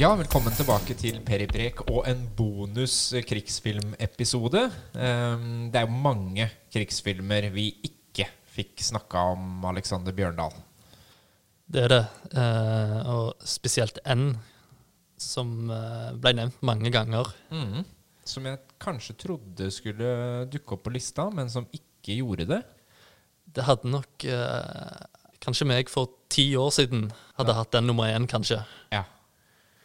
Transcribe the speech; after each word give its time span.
Ja, 0.00 0.08
velkommen 0.16 0.54
tilbake 0.56 0.94
til 0.96 1.18
Periprek 1.20 1.82
og 1.84 2.06
en 2.08 2.22
bonus 2.32 3.12
eh, 3.12 3.20
krigsfilmepisode. 3.28 4.62
Um, 4.96 5.68
det 5.68 5.82
er 5.82 5.84
jo 5.84 5.98
mange 6.06 6.46
krigsfilmer 6.72 7.50
vi 7.52 7.66
ikke 7.90 8.24
fikk 8.54 8.80
snakka 8.86 9.26
om 9.34 9.68
Alexander 9.68 10.16
Bjørndal. 10.16 10.56
Det 11.68 11.84
er 11.84 11.92
det. 11.92 12.00
Eh, 12.32 12.96
og 13.12 13.44
spesielt 13.44 14.00
N, 14.08 14.30
som 15.20 15.68
eh, 15.68 16.10
ble 16.16 16.38
nevnt 16.40 16.64
mange 16.64 16.88
ganger. 16.96 17.28
Mm. 17.52 17.84
Som 18.24 18.48
jeg 18.48 18.64
kanskje 18.80 19.20
trodde 19.26 19.68
skulle 19.76 20.46
dukke 20.48 20.78
opp 20.78 20.86
på 20.88 20.96
lista, 20.96 21.28
men 21.28 21.52
som 21.52 21.68
ikke 21.68 22.16
gjorde 22.22 22.48
det. 22.56 22.64
Det 23.44 23.68
hadde 23.68 23.92
nok 23.92 24.30
Kanskje 25.42 25.66
meg 25.66 25.88
for 25.90 26.06
ti 26.30 26.52
år 26.54 26.70
siden 26.70 27.08
hadde 27.34 27.54
hatt 27.58 27.74
den 27.74 27.90
nummer 27.90 28.06
én, 28.06 28.28
kanskje. 28.30 28.60
Ja. 28.94 29.02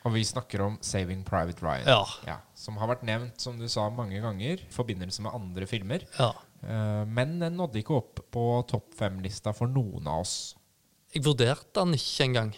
Og 0.08 0.14
vi 0.16 0.24
snakker 0.24 0.64
om 0.64 0.78
Saving 0.86 1.26
Private 1.28 1.64
Ryan. 1.66 1.88
Ja. 1.90 2.04
Ja, 2.28 2.38
som 2.56 2.78
har 2.80 2.88
vært 2.94 3.04
nevnt, 3.08 3.42
som 3.44 3.58
du 3.60 3.68
sa, 3.72 3.90
mange 3.92 4.22
ganger 4.24 4.62
i 4.64 4.70
forbindelse 4.74 5.26
med 5.26 5.36
andre 5.36 5.70
filmer. 5.70 6.08
ja. 6.20 6.34
Eh, 6.64 7.04
men 7.06 7.36
den 7.38 7.54
nådde 7.54 7.84
ikke 7.84 7.98
opp 8.00 8.22
på 8.34 8.44
topp 8.70 8.96
fem-lista 8.98 9.54
for 9.54 9.70
noen 9.70 10.08
av 10.10 10.24
oss. 10.24 10.56
Jeg 11.14 11.22
vurderte 11.28 11.84
den 11.84 11.94
ikke 11.98 12.26
engang. 12.26 12.54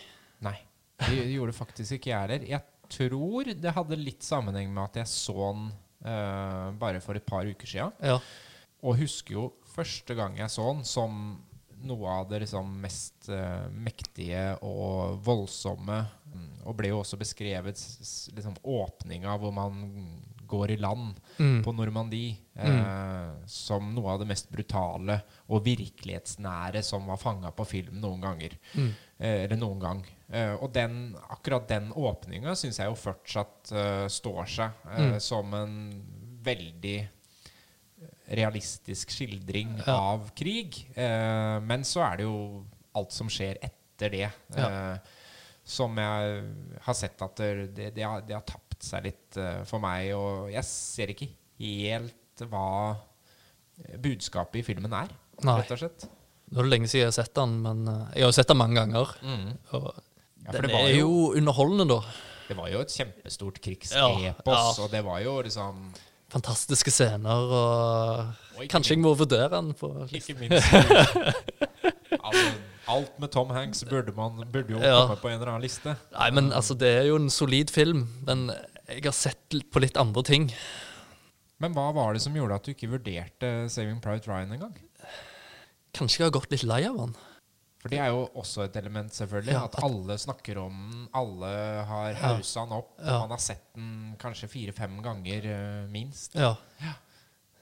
Nei, 0.46 0.56
det 1.04 1.26
gjorde 1.34 1.56
faktisk 1.58 1.98
ikke 1.98 2.14
jeg 2.14 2.22
heller. 2.24 2.46
Jeg 2.48 2.64
tror 2.90 3.52
det 3.52 3.74
hadde 3.76 4.00
litt 4.00 4.26
sammenheng 4.26 4.72
med 4.74 4.86
at 4.88 5.02
jeg 5.02 5.12
så 5.12 5.36
den 5.36 5.68
uh, 6.08 6.72
bare 6.80 7.04
for 7.04 7.20
et 7.20 7.28
par 7.28 7.48
uker 7.48 7.70
sia. 7.70 7.90
Ja. 8.00 8.18
Og 8.80 9.02
husker 9.02 9.36
jo 9.36 9.46
første 9.76 10.16
gang 10.18 10.40
jeg 10.40 10.52
så 10.54 10.66
den 10.72 10.86
som 10.88 11.20
noe 11.86 12.10
av 12.12 12.30
det 12.30 12.42
liksom 12.44 12.72
mest 12.82 13.30
eh, 13.30 13.68
mektige 13.72 14.58
og 14.66 15.20
voldsomme. 15.26 16.02
Mm, 16.34 16.50
Og 16.68 16.76
ble 16.78 16.90
jo 16.92 17.00
også 17.02 17.18
beskrevet 17.18 17.80
liksom 18.36 18.58
åpninga 18.64 19.38
hvor 19.40 19.54
man 19.56 19.80
går 20.50 20.72
i 20.72 20.78
land 20.82 21.16
Mm. 21.40 21.62
på 21.64 21.72
Normandie 21.72 22.36
eh, 22.58 23.46
som 23.48 23.94
noe 23.96 24.12
av 24.12 24.20
det 24.20 24.28
mest 24.28 24.50
brutale 24.52 25.22
og 25.48 25.62
virkelighetsnære 25.64 26.82
som 26.84 27.06
var 27.08 27.18
fanga 27.22 27.52
på 27.56 27.66
film 27.70 28.00
noen 28.02 28.22
ganger. 28.24 28.58
Mm. 28.76 28.90
Eh, 29.20 29.44
eller 29.46 29.58
noen 29.62 29.80
gang. 29.80 30.02
Eh, 30.30 30.54
og 30.58 30.74
den, 30.74 31.16
akkurat 31.30 31.68
den 31.70 31.92
åpninga 31.94 32.56
syns 32.60 32.80
jeg 32.82 32.90
jo 32.92 32.98
fortsatt 33.00 33.72
eh, 33.72 34.08
står 34.12 34.46
seg 34.50 34.84
eh, 34.90 35.06
Mm. 35.14 35.20
som 35.22 35.54
en 35.54 35.78
veldig 36.44 36.98
realistisk 38.30 39.10
skildring 39.16 39.78
Ja. 39.86 39.96
av 40.14 40.30
krig. 40.38 40.84
Eh, 40.96 41.60
men 41.66 41.84
så 41.88 42.04
er 42.12 42.18
det 42.18 42.24
jo 42.28 42.66
alt 42.96 43.12
som 43.16 43.28
skjer 43.32 43.58
etter 43.66 44.10
det, 44.14 44.30
eh, 44.56 44.98
som 45.64 45.96
jeg 45.98 46.44
har 46.86 46.94
sett 46.98 47.22
at 47.22 47.36
det, 47.42 47.76
det, 47.76 47.90
det, 47.96 48.04
har, 48.06 48.22
det 48.26 48.34
har 48.38 48.46
tapt 48.48 48.82
seg 48.84 49.04
litt 49.10 49.38
eh, 49.38 49.64
for 49.70 49.80
meg. 49.84 50.14
Og 50.18 50.50
jeg 50.54 50.64
ser 50.70 51.14
ikke 51.14 51.30
helt 51.60 52.46
hva 52.50 52.96
budskapet 54.00 54.62
i 54.62 54.66
filmen 54.68 54.94
er, 54.96 55.12
Nei. 55.46 55.58
rett 55.62 55.72
og 55.76 55.80
slett. 55.82 56.08
Nå 56.50 56.60
er 56.62 56.66
det 56.66 56.72
lenge 56.74 56.90
siden 56.90 57.06
jeg 57.06 57.12
har 57.12 57.18
sett 57.20 57.36
den, 57.38 57.60
men 57.64 57.84
eh, 57.88 58.06
jeg 58.20 58.26
har 58.28 58.34
sett 58.36 58.50
den 58.50 58.58
mange 58.60 58.80
ganger. 58.82 59.12
Mm. 59.24 59.50
Og 59.78 59.90
Ja, 60.46 60.52
den 60.56 60.64
det 60.64 60.72
er 60.74 60.94
jo- 60.96 61.06
jo 61.06 61.34
underholdende, 61.38 61.86
da. 61.88 62.00
Det 62.48 62.56
var 62.58 62.70
jo 62.72 62.80
et 62.82 62.90
kjempestort 62.90 63.60
Ja, 63.60 63.62
krigsepos, 63.68 64.78
ja. 64.80 64.84
og 64.84 64.90
det 64.90 65.04
var 65.06 65.20
jo 65.22 65.36
liksom 65.46 65.94
Fantastiske 66.30 66.92
scener, 66.94 67.54
og 67.60 68.66
kanskje 68.70 68.94
jeg 68.96 69.02
må 69.02 69.16
vurdere 69.18 69.50
den 69.56 69.72
på 69.78 69.88
Ikke 70.14 70.36
minst 70.38 70.68
altså, 72.20 72.44
Alt 72.90 73.16
med 73.22 73.32
Tom 73.34 73.50
Hanks 73.54 73.84
burde, 73.90 74.14
man, 74.18 74.44
burde 74.54 74.74
jo 74.76 74.82
Ja. 74.82 75.06
komme 75.08 75.18
på 75.22 75.30
en 75.30 75.36
eller 75.40 75.52
annen 75.54 75.66
liste. 75.66 75.96
Nei, 76.16 76.30
men 76.34 76.52
altså, 76.54 76.74
det 76.78 76.90
er 77.00 77.08
jo 77.10 77.18
en 77.22 77.30
solid 77.34 77.70
film, 77.74 78.08
men 78.26 78.48
jeg 78.90 79.04
har 79.06 79.14
sett 79.14 79.58
på 79.74 79.82
litt 79.84 79.98
andre 80.02 80.24
ting. 80.26 80.48
Men 81.62 81.74
hva 81.76 81.90
var 81.94 82.14
det 82.16 82.22
som 82.24 82.34
gjorde 82.38 82.56
at 82.58 82.66
du 82.66 82.72
ikke 82.74 82.90
vurderte 82.94 83.52
Saving 83.70 84.00
Private 84.02 84.30
Ryan 84.32 84.54
engang? 84.58 84.74
Kanskje 85.98 86.24
jeg 86.24 86.30
har 86.32 86.38
gått 86.40 86.50
litt 86.54 86.66
lei 86.66 86.82
av 86.90 86.98
den. 86.98 87.14
For 87.80 87.92
det 87.94 88.00
er 88.04 88.10
jo 88.12 88.26
også 88.36 88.66
et 88.66 88.76
element, 88.76 89.14
selvfølgelig. 89.16 89.54
Ja, 89.56 89.64
at 89.70 89.78
at- 89.78 89.84
alle 89.88 90.18
snakker 90.20 90.58
om 90.60 90.80
den, 90.92 91.06
alle 91.16 91.52
har 91.88 92.10
Ja. 92.12 92.34
den 92.36 92.74
opp. 92.76 93.00
Ja. 93.00 93.20
Man 93.22 93.30
har 93.30 93.38
sett 93.38 93.74
den 93.76 94.16
kanskje 94.20 94.50
fire-fem 94.50 95.02
ganger 95.02 95.46
uh, 95.46 95.88
minst. 95.88 96.36
Ja. 96.36 96.56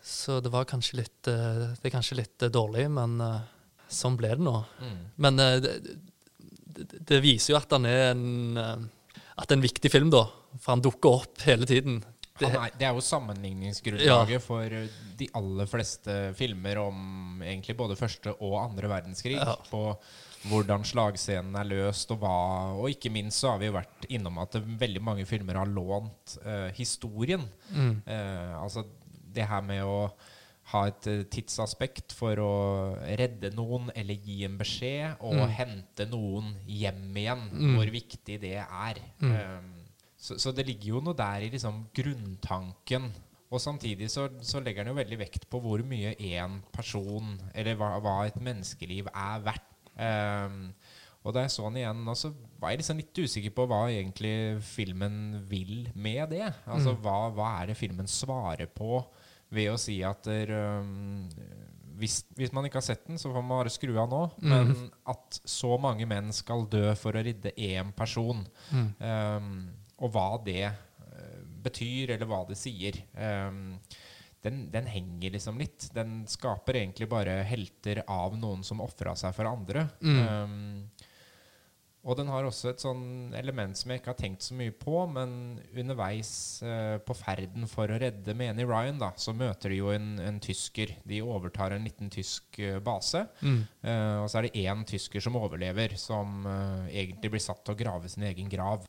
Så 0.01 0.41
det 0.41 0.51
var 0.51 0.66
kanskje 0.66 1.01
litt 1.01 1.27
uh, 1.27 1.75
Det 1.75 1.85
er 1.85 1.94
kanskje 2.00 2.16
litt 2.17 2.41
uh, 2.41 2.50
dårlig, 2.50 2.89
men 2.89 3.22
sånn 3.88 4.17
ble 4.17 4.29
det 4.29 4.44
nå. 4.44 4.66
Mm. 4.81 5.06
Men 5.17 5.38
det, 5.38 5.97
det, 7.06 7.22
viser 7.22 7.53
jo 7.53 7.57
at 7.61 7.69
den 7.69 7.85
er 7.85 8.11
en 8.11 8.47
At 9.38 9.47
det 9.47 9.53
er 9.53 9.57
en 9.59 9.67
viktig 9.69 9.91
film, 9.91 10.09
da. 10.09 10.25
For 10.57 10.73
han 10.73 10.81
dukker 10.81 11.22
opp 11.22 11.45
hele 11.45 11.66
tiden. 11.69 12.01
Det, 12.40 12.50
er, 12.53 12.72
det 12.78 12.86
er 12.88 12.94
jo 12.94 13.02
sammenligningsgrunnlaget 13.02 14.42
for 14.46 14.64
eh, 14.78 14.88
de 15.20 15.28
aller 15.38 15.66
fleste 15.70 16.16
filmer 16.38 16.78
om 16.81 17.42
egentlig 17.44 17.75
både 17.80 17.98
første 18.00 18.34
og 18.40 18.58
andre 18.64 18.90
verdenskrig. 18.92 19.38
Ja. 19.40 19.56
På 19.72 19.98
hvordan 20.48 20.86
slagscenen 20.86 21.56
er 21.59 21.66
løst, 21.68 22.12
og 22.14 22.22
hva 22.22 22.36
Og 22.78 22.90
ikke 22.94 23.09
minst 23.12 23.42
så 23.42 23.56
har 23.56 23.59
vi 23.62 23.68
jo 23.72 23.75
vært 23.75 24.06
innom 24.14 24.38
at 24.44 24.56
veldig 24.62 25.02
mange 25.03 25.25
filmer 25.28 25.58
har 25.59 25.68
lånt 25.68 26.38
eh, 26.46 26.70
historien. 26.78 27.44
mm, 27.74 28.02
Eh, 28.06 28.54
altså 28.62 28.86
det 29.34 29.46
her 29.46 29.62
med 29.62 29.84
å 29.86 30.12
ha 30.72 30.81
et 30.90 31.08
eh, 31.08 31.24
tidsaspekt 31.31 32.12
for 32.18 32.40
å 32.44 32.54
redde 33.18 33.52
noen 33.56 33.90
eller 33.96 34.18
gi 34.19 34.44
en 34.46 34.58
beskjed, 34.59 35.18
og 35.22 35.36
Mm. 35.38 35.50
hente 35.56 36.06
noen 36.12 36.54
hjem 36.68 37.16
igjen. 37.16 37.44
Mm. 37.54 37.75
Hvor 37.78 37.92
viktig 37.94 38.40
det 38.42 38.56
er. 38.66 39.00
Mm. 39.22 39.31
Eh, 39.31 39.76
så, 40.27 40.38
så 40.41 40.51
det 40.55 40.65
ligger 40.67 40.97
jo 40.97 41.01
noe 41.07 41.15
der 41.17 41.45
i 41.47 41.49
liksom 41.53 41.85
grunntanken. 41.95 43.09
Og 43.47 43.61
samtidig 43.63 44.09
så, 44.11 44.25
så 44.43 44.59
legger 44.59 44.83
den 44.83 44.91
jo 44.91 44.97
veldig 44.99 45.17
vekt 45.21 45.45
på 45.47 45.61
hvor 45.63 45.79
mye 45.88 46.11
én 46.19 46.57
person, 46.75 47.38
eller 47.55 47.77
hva, 47.79 47.93
hva 48.03 48.15
et 48.27 48.35
menneskeliv 48.43 49.07
er 49.13 49.43
verdt. 49.45 49.69
Um, 49.97 50.57
og 51.23 51.33
da 51.35 51.41
jeg 51.45 51.53
så 51.55 51.63
den 51.67 51.79
igjen, 51.81 52.03
så 52.15 52.29
var 52.59 52.71
jeg 52.73 52.81
liksom 52.83 52.99
litt 53.01 53.21
usikker 53.23 53.53
på 53.55 53.65
hva 53.71 53.79
egentlig 53.91 54.35
filmen 54.67 55.15
vil 55.49 55.88
med 55.95 56.29
det. 56.35 56.45
Altså 56.67 56.94
Mm. 56.94 56.99
hva, 57.03 57.15
hva 57.35 57.47
er 57.61 57.71
det 57.71 57.79
filmen 57.79 58.07
svarer 58.07 58.67
på 58.71 58.99
ved 59.51 59.71
å 59.71 59.79
si 59.79 59.97
at 60.03 60.27
der, 60.27 60.51
um, 60.83 61.25
hvis, 61.97 62.19
hvis 62.38 62.51
man 62.53 62.67
ikke 62.67 62.77
har 62.81 62.85
sett 62.85 63.07
den, 63.07 63.17
så 63.19 63.31
får 63.31 63.41
man 63.47 63.55
bare 63.63 63.71
skru 63.73 63.95
av 63.99 64.11
nå. 64.11 64.21
Mm. 64.44 64.51
Men 64.51 64.91
at 65.07 65.39
så 65.47 65.71
mange 65.81 66.05
menn 66.07 66.31
skal 66.35 66.67
dø 66.71 66.91
for 66.99 67.15
å 67.15 67.23
redde 67.25 67.55
én 67.55 67.91
person, 67.95 68.44
mm, 68.75 68.89
øhm, 69.01 69.51
og 69.97 70.13
hva 70.13 70.28
det 70.46 70.68
øh, 70.68 71.41
betyr, 71.66 72.16
eller 72.16 72.30
hva 72.30 72.44
det 72.50 72.58
sier 72.59 73.00
øhm, 73.18 73.78
den, 74.46 74.68
den 74.72 74.88
henger 74.88 75.34
liksom 75.34 75.58
litt. 75.59 75.90
Den 75.96 76.22
skaper 76.30 76.80
egentlig 76.80 77.09
bare 77.12 77.41
helter 77.47 78.03
av 78.06 78.38
noen 78.40 78.63
som 78.63 78.84
ofra 78.86 79.16
seg 79.18 79.34
for 79.36 79.50
andre. 79.50 79.88
Mm. 80.06 80.19
Øhm, 80.22 81.07
og 82.07 82.16
den 82.16 82.30
har 82.31 82.46
også 82.47 82.69
et 82.72 82.80
sånn 82.80 83.34
element 83.36 83.75
som 83.75 83.91
jeg 83.91 84.00
ikke 84.00 84.13
har 84.13 84.19
tenkt 84.22 84.46
så 84.46 84.56
mye 84.56 84.72
på, 84.72 84.94
men 85.12 85.57
underveis 85.75 86.30
eh, 86.63 86.96
på 87.03 87.16
ferden 87.18 87.68
for 87.68 87.91
å 87.91 87.97
redde 88.00 88.36
Meni 88.38 88.63
Ryan, 88.63 89.02
da, 89.02 89.09
så 89.19 89.34
møter 89.36 89.74
de 89.74 89.81
jo 89.81 89.91
en, 89.91 90.13
en 90.24 90.38
tysker. 90.44 90.94
De 91.07 91.19
overtar 91.25 91.75
en 91.75 91.84
liten 91.84 92.12
tysk 92.13 92.62
eh, 92.63 92.78
base. 92.84 93.25
mm, 93.41 93.59
eh, 93.84 94.16
og 94.22 94.30
så 94.31 94.40
er 94.40 94.47
det 94.47 94.63
én 94.63 94.86
tysker 94.88 95.25
som 95.25 95.36
overlever, 95.41 95.97
som 96.00 96.47
eh, 96.47 97.02
egentlig 97.03 97.34
blir 97.36 97.44
satt 97.44 97.66
til 97.66 97.75
å 97.75 97.81
grave 97.81 98.13
sin 98.13 98.24
egen 98.30 98.47
grav. 98.56 98.88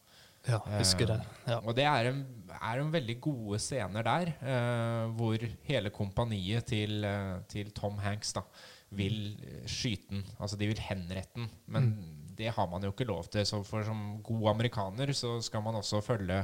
Ja, 0.48 0.58
husker 0.78 1.06
det. 1.12 1.20
Ja. 1.46 1.60
Og 1.60 1.74
det 1.76 1.84
er 1.84 2.10
en, 2.10 2.24
er 2.58 2.80
en 2.82 2.90
veldig 2.92 3.18
gode 3.20 3.58
scener 3.62 4.02
der, 4.06 4.32
eh, 4.40 5.04
hvor 5.18 5.38
hele 5.68 5.90
kompaniet 5.94 6.66
til, 6.72 7.04
eh, 7.04 7.38
til 7.52 7.70
Tom 7.76 7.98
Hanks 8.02 8.32
da, 8.38 8.42
vil 8.90 9.36
eh, 9.44 9.66
skyte 9.68 10.08
den. 10.14 10.24
Altså 10.40 10.56
de 10.58 10.66
vil 10.70 10.80
henrette 10.80 11.34
den. 11.36 11.50
Men 11.68 11.90
det 12.38 12.52
har 12.54 12.66
man 12.70 12.82
jo 12.86 12.92
ikke 12.94 13.04
lov 13.08 13.26
til. 13.28 13.44
Så 13.44 13.60
for 13.66 13.82
som 13.84 14.20
god 14.24 14.48
amerikaner 14.54 15.12
så 15.12 15.36
skal 15.44 15.60
man 15.62 15.74
også 15.74 16.00
følge 16.06 16.40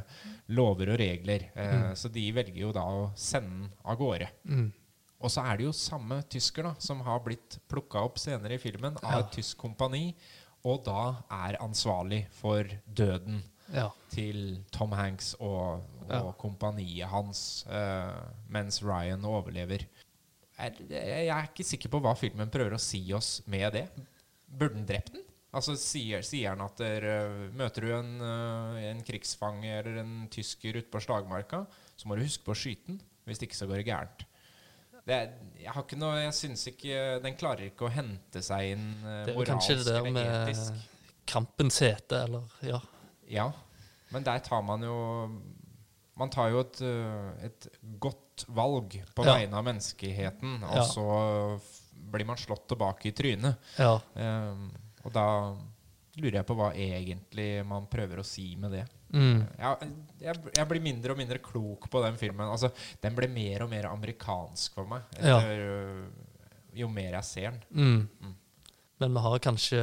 lover 0.48 0.92
og 0.92 0.98
regler. 1.00 1.48
Eh, 1.56 1.92
Så 1.94 2.10
de 2.12 2.24
velger 2.34 2.60
jo 2.66 2.72
da 2.72 2.82
å 2.84 3.12
sende 3.16 3.48
den 3.64 3.70
av 3.84 3.96
gårde. 3.98 4.28
Mm, 4.44 4.72
Og 5.24 5.30
så 5.30 5.40
er 5.46 5.56
det 5.56 5.64
jo 5.64 5.72
samme 5.72 6.18
tysker 6.28 6.62
da, 6.66 6.74
som 6.78 7.00
har 7.00 7.20
blitt 7.24 7.58
plukka 7.70 8.02
opp 8.04 8.18
senere 8.18 8.54
i 8.58 8.58
filmen 8.60 8.98
av 9.02 9.12
Ja. 9.12 9.18
et 9.20 9.30
tysk 9.32 9.56
kompani, 9.62 10.14
og 10.64 10.82
da 10.84 11.22
er 11.30 11.56
ansvarlig 11.62 12.26
for 12.30 12.64
døden 12.92 13.42
ja. 13.74 13.88
til 14.12 14.60
Tom 14.74 14.92
Hanks 14.96 15.34
og, 15.40 15.82
og 16.04 16.10
Ja. 16.14 16.22
kompaniet 16.38 17.08
hans 17.10 17.64
uh, 17.68 18.24
mens 18.52 18.80
Ryan 18.84 19.24
overlever. 19.24 19.86
Er, 20.58 20.76
jeg 20.88 21.28
er 21.34 21.48
ikke 21.48 21.64
sikker 21.66 21.90
på 21.90 21.98
hva 22.04 22.12
filmen 22.18 22.50
prøver 22.52 22.76
å 22.76 22.82
si 22.82 23.00
oss 23.16 23.40
med 23.50 23.72
det. 23.74 23.88
Burde 24.46 24.76
den 24.78 24.86
drept 24.86 25.12
den? 25.16 25.24
Altså 25.54 25.76
Sier, 25.78 26.22
sier 26.26 26.50
han 26.50 26.62
at 26.64 26.78
der, 26.82 27.04
uh, 27.06 27.48
møter 27.54 27.86
du 27.86 27.92
en, 27.94 28.12
uh, 28.22 28.78
en 28.90 29.02
krigsfange 29.06 29.70
eller 29.80 30.00
en 30.02 30.14
tysker 30.34 30.80
ute 30.80 30.90
på 30.90 31.02
slagmarka, 31.02 31.64
så 31.96 32.08
må 32.10 32.16
du 32.18 32.24
huske 32.26 32.42
på 32.46 32.54
å 32.54 32.58
skyte 32.58 32.88
den. 32.92 33.00
Hvis 33.24 33.40
ikke 33.46 33.56
så 33.56 33.66
går 33.70 33.80
det 33.80 33.86
gærent. 33.88 34.24
Det, 35.04 35.18
jeg 35.60 35.68
har 35.72 35.82
ikke 35.84 35.98
noe 36.00 36.16
Jeg 36.22 36.32
syns 36.32 36.62
ikke 36.70 36.94
Den 37.20 37.34
klarer 37.36 37.66
ikke 37.66 37.84
å 37.84 37.90
hente 37.92 38.40
seg 38.40 38.70
inn 38.72 38.86
uh, 39.02 39.26
Det 39.26 39.34
det 39.34 39.34
moralsk 39.36 39.70
eller 39.74 40.06
med 40.16 40.28
etisk. 40.30 40.78
kampens 41.28 41.76
hete, 41.84 42.22
eller 42.24 42.54
ja. 42.64 42.78
Ja. 43.28 43.52
Men 44.12 44.22
der 44.26 44.38
tar 44.44 44.62
man 44.62 44.82
jo 44.82 44.96
Man 46.16 46.30
tar 46.30 46.50
jo 46.52 46.60
et, 46.62 46.78
øh, 46.86 47.30
et 47.42 47.66
godt 47.98 48.44
valg 48.54 49.00
på 49.16 49.24
Ja. 49.26 49.32
vegne 49.34 49.56
av 49.58 49.64
menneskeheten, 49.66 50.62
og 50.62 50.76
Ja. 50.76 50.82
så 50.86 51.60
blir 52.12 52.24
man 52.24 52.36
slått 52.36 52.68
tilbake 52.68 53.08
i 53.08 53.12
trynet. 53.12 53.56
Ja. 53.78 53.96
Um, 54.14 54.70
og 55.04 55.12
da 55.12 55.24
lurer 56.16 56.36
jeg 56.38 56.46
på 56.46 56.54
hva 56.54 56.68
egentlig 56.72 57.66
man 57.66 57.88
prøver 57.90 58.20
å 58.22 58.24
si 58.24 58.54
med 58.54 58.70
det. 58.76 58.84
Mm. 59.12 59.42
Ja, 59.58 59.74
jeg, 60.20 60.36
jeg 60.54 60.68
blir 60.68 60.80
mindre 60.82 61.10
og 61.10 61.18
mindre 61.18 61.38
klok 61.42 61.88
på 61.90 62.02
den 62.04 62.16
filmen. 62.16 62.46
Altså, 62.46 62.70
den 63.02 63.14
ble 63.16 63.26
mer 63.28 63.62
og 63.66 63.70
mer 63.70 63.86
amerikansk 63.90 64.74
for 64.74 64.86
meg 64.86 65.02
etter, 65.18 65.58
øh, 65.58 66.06
jo 66.74 66.88
mer 66.88 67.10
jeg 67.18 67.24
ser 67.24 67.50
den. 67.50 67.62
Mm. 67.72 68.08
Mm. 68.22 68.36
Men 69.02 69.16
vi 69.16 69.22
har 69.24 69.40
kanskje 69.42 69.80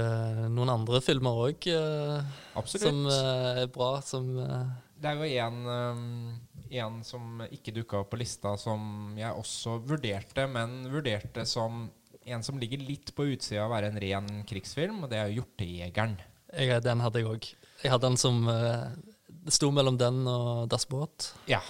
noen 0.53 0.71
andre 0.71 1.01
filmer 1.03 1.41
òg 1.49 1.67
uh, 1.75 2.21
som 2.63 3.01
uh, 3.09 3.59
er 3.59 3.67
bra, 3.73 3.89
som 4.05 4.29
uh, 4.39 4.69
Det 5.01 5.11
er 5.11 5.19
jo 5.19 5.47
en, 5.47 5.57
um, 5.67 6.37
en 6.71 7.01
som 7.03 7.41
ikke 7.51 7.73
dukka 7.75 7.99
opp 8.03 8.13
på 8.13 8.21
lista, 8.21 8.55
som 8.61 9.11
jeg 9.19 9.35
også 9.35 9.81
vurderte, 9.83 10.47
men 10.47 10.85
vurderte 10.93 11.43
som 11.49 11.89
en 12.23 12.43
som 12.45 12.59
ligger 12.61 12.81
litt 12.85 13.11
på 13.17 13.25
utsida 13.33 13.63
av 13.65 13.71
å 13.71 13.75
være 13.75 13.91
en 13.91 14.01
ren 14.01 14.27
krigsfilm, 14.47 15.03
og 15.03 15.09
det 15.11 15.17
er 15.19 15.29
jo 15.31 15.41
'Hjortejegeren'. 15.41 16.19
jeg, 16.53 16.83
Den 16.83 16.99
hadde 16.99 17.19
jeg 17.19 17.27
òg. 17.27 17.53
Jeg 17.83 17.91
hadde 17.91 18.07
den 18.07 18.17
som 18.17 18.47
eh, 18.47 18.91
Det 19.27 19.53
sto 19.55 19.71
mellom 19.73 19.97
den 19.97 20.27
og 20.27 20.69
Das 20.69 20.85
Boot. 20.85 21.33
Ja. 21.49 21.61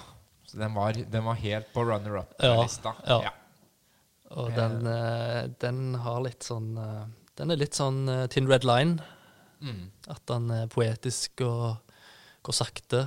Så 0.44 0.60
den 0.60 0.74
var, 0.76 0.92
den 0.92 1.24
var 1.24 1.36
helt 1.40 1.72
på 1.74 1.86
runner-up-lista. 1.88 2.96
ja. 3.08 3.32
Og 4.32 4.50
Eh. 4.52 4.56
den, 4.56 4.88
eh, 4.88 5.48
den 5.60 5.96
har 5.96 6.22
litt 6.22 6.44
sånn 6.44 6.78
eh, 6.78 7.06
Den 7.40 7.54
er 7.54 7.60
litt 7.62 7.78
sånn 7.78 8.04
uh, 8.10 8.26
Tin 8.32 8.50
Red 8.50 8.66
Line. 8.68 9.00
Mm. 9.62 9.90
At 10.12 10.22
den 10.30 10.50
er 10.54 10.70
poetisk 10.72 11.44
og 11.46 11.80
går 12.44 12.58
sakte. 12.58 13.06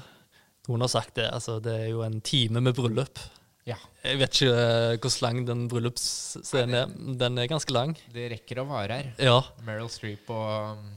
Noen 0.68 0.84
har 0.86 0.92
sagt 0.92 1.16
det. 1.18 1.28
altså 1.34 1.58
Det 1.60 1.74
er 1.82 1.88
jo 1.92 2.04
en 2.06 2.20
time 2.24 2.62
med 2.64 2.76
bryllup. 2.78 3.20
ja. 3.68 3.76
Jeg 4.04 4.20
vet 4.20 4.36
ikke 4.36 4.52
uh, 4.52 4.96
hvor 5.00 5.14
lang 5.24 5.38
den 5.48 5.64
bryllupsscenen 5.72 6.74
er. 6.76 6.90
Den 7.20 7.38
er 7.40 7.48
ganske 7.50 7.72
lang. 7.72 7.94
Det 8.12 8.28
rekker 8.32 8.60
å 8.60 8.68
vare 8.68 9.00
her. 9.00 9.12
Ja. 9.18 9.38
Meryl 9.64 9.88
Streep 9.92 10.28
og 10.32 10.76
um, 10.78 10.90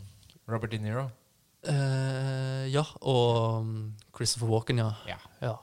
Robert 0.51 0.71
De 0.75 0.81
Niro. 0.83 1.07
Uh, 1.67 2.67
ja. 2.71 2.83
Og 3.01 3.63
um, 3.63 3.71
Christopher 4.15 4.51
Walken, 4.51 4.83
ja. 4.83 4.91
Ja. 5.09 5.17
Ja, 5.43 5.55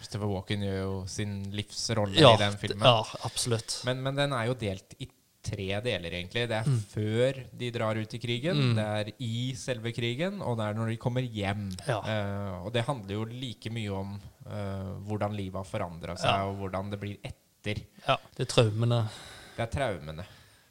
Christopher 0.00 0.30
Walken 0.32 0.64
gjør 0.64 0.78
jo 0.80 0.92
sin 1.12 1.38
livsrolle 1.52 2.16
ja, 2.16 2.32
i 2.34 2.40
den 2.40 2.56
filmen. 2.60 2.84
ja 2.88 3.24
absolutt. 3.28 3.82
Men, 3.88 4.00
men 4.04 4.16
den 4.16 4.32
er 4.36 4.48
jo 4.48 4.56
delt 4.58 4.96
i 4.98 5.08
tre 5.42 5.80
deler, 5.80 6.10
egentlig. 6.12 6.46
Det 6.48 6.56
er 6.58 6.64
Mm. 6.68 6.80
før 6.92 7.40
de 7.56 7.70
drar 7.70 7.96
ut 7.96 8.14
i 8.14 8.18
krigen, 8.18 8.56
Mm. 8.56 8.74
det 8.76 8.84
er 8.84 9.12
i 9.18 9.54
selve 9.56 9.92
krigen, 9.92 10.40
og 10.42 10.56
det 10.58 10.66
er 10.66 10.74
når 10.74 10.88
de 10.90 10.96
kommer 10.96 11.22
hjem. 11.22 11.70
Ja. 11.88 11.98
Uh, 12.00 12.66
og 12.66 12.72
det 12.72 12.84
handler 12.84 13.14
jo 13.14 13.24
like 13.24 13.70
mye 13.70 13.90
om 13.92 14.20
uh, 14.46 14.98
hvordan 15.06 15.34
livet 15.36 15.54
har 15.54 15.64
forandra 15.64 16.16
seg, 16.16 16.30
Ja. 16.30 16.44
og 16.46 16.56
hvordan 16.58 16.90
det 16.90 17.00
blir 17.00 17.16
etter. 17.24 17.82
Ja, 18.06 18.16
Det 18.36 18.48
er 18.48 18.54
traumene. 18.54 19.08
Det 19.56 19.62
er 19.62 19.78
traumene. 19.78 20.24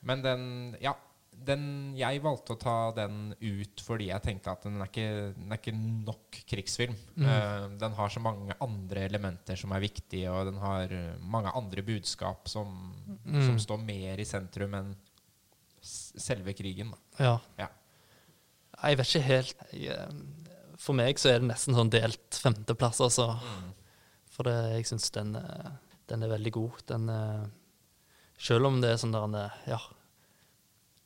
Men 0.03 0.21
den 0.21 0.75
Ja. 0.81 0.93
Den, 1.49 1.63
jeg 1.97 2.21
valgte 2.21 2.53
å 2.53 2.59
ta 2.61 2.75
den 2.93 3.31
ut 3.41 3.81
fordi 3.81 4.09
jeg 4.11 4.21
tenkte 4.25 4.51
at 4.53 4.65
den 4.67 4.77
er 4.83 4.89
ikke, 4.91 5.07
den 5.33 5.53
er 5.55 5.59
ikke 5.59 5.73
nok 5.79 6.39
krigsfilm. 6.51 6.93
Mm. 7.17 7.25
Uh, 7.25 7.65
den 7.81 7.95
har 7.97 8.13
så 8.13 8.21
mange 8.21 8.53
andre 8.61 9.05
elementer 9.09 9.57
som 9.59 9.73
er 9.73 9.81
viktige, 9.83 10.29
og 10.29 10.51
den 10.51 10.59
har 10.61 10.93
eh, 10.93 11.15
mange 11.25 11.53
andre 11.57 11.85
budskap 11.87 12.47
som, 12.51 12.75
Mm. 13.25 13.41
som 13.45 13.57
står 13.59 13.81
mer 13.83 14.21
i 14.21 14.25
sentrum 14.25 14.73
enn 14.77 14.93
selve 15.81 16.53
krigen. 16.57 16.93
Ja. 17.19 17.35
Ja. 17.59 17.67
Jeg 18.83 18.97
vet 18.99 19.09
ikke 19.09 19.25
helt 19.27 19.63
jeg, 19.73 19.91
eh, 19.91 20.75
For 20.79 20.95
meg 20.95 21.19
så 21.19 21.33
er 21.33 21.41
det 21.41 21.49
nesten 21.49 21.75
sånn 21.75 21.91
delt 21.91 22.37
femteplass, 22.39 23.01
altså. 23.03 23.33
Mm. 23.43 23.71
For 24.31 24.47
det, 24.47 24.55
jeg 24.77 24.87
syns 24.87 25.09
den, 25.17 25.33
den 26.07 26.23
er 26.23 26.31
veldig 26.31 26.53
god. 26.55 26.77
Den 26.87 27.09
Selv 28.39 28.69
om 28.69 28.79
det 28.79 28.93
er 28.93 29.01
sånn 29.01 29.11
der 29.11 29.51
ja, 29.67 29.79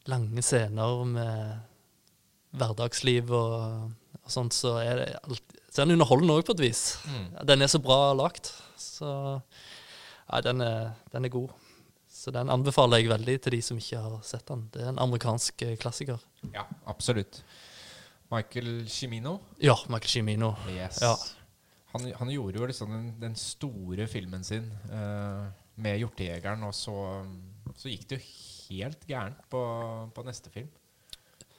lange 0.10 0.44
scener 0.44 1.04
med 1.08 1.60
hverdagsliv 2.60 3.32
og, 3.34 3.92
og 4.22 4.32
sånt, 4.32 4.56
så 4.56 4.78
er 4.84 5.00
det 5.00 5.10
alltid 5.24 5.62
Så 5.74 5.82
er 5.82 5.88
den 5.88 5.96
underholdende 5.98 6.36
òg, 6.38 6.46
på 6.46 6.54
et 6.54 6.62
vis. 6.68 6.82
Mm. 7.10 7.28
Den 7.50 7.66
er 7.66 7.70
så 7.72 7.80
bra 7.82 8.14
lagt. 8.14 8.52
Så 8.78 9.10
ja, 10.30 10.42
den 10.46 10.62
er, 10.62 10.92
den 11.12 11.26
er 11.26 11.34
god. 11.34 11.50
Så 12.14 12.32
den 12.32 12.52
anbefaler 12.54 13.02
jeg 13.02 13.10
veldig 13.10 13.40
til 13.42 13.56
de 13.56 13.62
som 13.66 13.80
ikke 13.82 14.02
har 14.04 14.20
sett 14.24 14.46
den. 14.48 14.68
Det 14.74 14.84
er 14.84 14.92
en 14.92 15.02
amerikansk 15.02 15.66
eh, 15.66 15.74
klassiker. 15.82 16.22
Ja, 16.54 16.68
absolutt. 16.86 17.42
Michael 18.30 18.86
Cimino. 18.90 19.40
Ja, 19.62 19.76
Michael 19.90 20.14
Cimino. 20.14 20.54
Yes. 20.70 21.02
Ja. 21.02 21.16
Han, 21.94 22.06
han 22.20 22.30
gjorde 22.30 22.62
jo 22.62 22.70
liksom 22.70 22.94
den, 22.94 23.10
den 23.22 23.36
store 23.38 24.08
filmen 24.08 24.46
sin 24.46 24.70
uh, 24.90 25.50
med 25.76 26.00
'Hjortejegeren', 26.00 26.66
og 26.66 26.74
så, 26.74 26.96
så 27.76 27.90
gikk 27.90 28.08
det 28.10 28.22
jo 28.22 28.24
helt 28.74 29.06
gærent 29.10 29.44
på, 29.52 29.62
på 30.16 30.26
neste 30.28 30.52
film. 30.54 30.72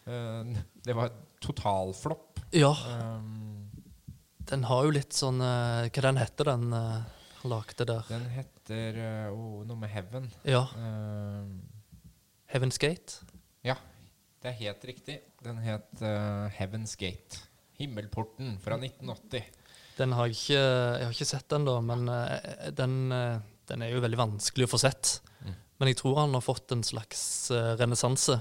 Uh, 0.05 0.57
det 0.85 0.97
var 0.97 1.13
totalflopp. 1.41 2.41
Ja, 2.55 2.75
Um, 2.85 3.71
den 4.45 4.67
har 4.69 4.85
jo 4.85 4.93
litt 4.93 5.15
sånn 5.17 5.39
uh, 5.41 5.89
Hva 5.89 6.03
den 6.05 6.19
heter 6.21 6.51
den 6.51 6.75
uh, 6.77 7.07
lagde 7.49 7.87
der? 7.89 8.05
den 8.11 8.27
heter 8.35 8.99
oh, 9.33 9.63
noe 9.65 9.77
med 9.81 9.91
'Heaven'. 9.93 10.29
Ja, 10.49 10.63
Heaven's 12.53 12.79
Gate. 12.81 13.25
ja, 13.65 13.75
det 14.41 14.53
er 14.53 14.57
helt 14.61 14.85
riktig. 14.89 15.19
Den 15.45 15.59
het 15.65 16.01
'Heaven's 16.01 16.97
Gate'. 16.97 17.43
Himmelporten 17.77 18.59
fra 18.63 18.79
1980. 18.79 19.45
Den 19.99 20.13
har 20.13 20.27
jeg 20.27 20.37
ikke 20.37 20.63
Jeg 20.63 21.05
har 21.05 21.13
ikke 21.13 21.33
sett 21.33 21.49
den, 21.51 21.67
da, 21.69 21.81
men 21.81 22.07
den, 22.77 22.97
den 23.69 23.83
er 23.83 23.93
jo 23.93 24.01
veldig 24.01 24.21
vanskelig 24.21 24.69
å 24.69 24.73
få 24.73 24.81
sett. 24.81 25.19
Men 25.79 25.89
jeg 25.91 25.97
tror 25.99 26.17
han 26.23 26.35
har 26.37 26.41
fått 26.45 26.73
en 26.73 26.83
slags 26.87 27.51
uh, 27.51 27.75
renessanse. 27.81 28.37